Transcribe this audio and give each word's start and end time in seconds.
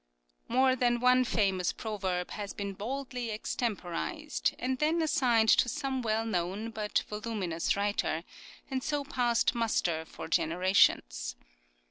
More 0.47 0.75
than 0.75 0.99
one 0.99 1.23
famous 1.23 1.71
proverb 1.71 2.31
has 2.31 2.55
been 2.55 2.73
boldly 2.73 3.29
extemporised, 3.29 4.55
and 4.57 4.79
then 4.79 4.99
assigned 4.99 5.49
to 5.49 5.69
some 5.69 6.01
well 6.01 6.25
known 6.25 6.71
but 6.71 7.03
voluminous 7.07 7.75
writer, 7.75 8.23
and 8.71 8.81
so 8.83 9.03
passed 9.03 9.49
274 9.49 9.51
CURIOSITIES 9.51 9.51
OF 9.51 9.59
muster 9.59 10.05
for 10.05 10.27
generations. 10.27 11.35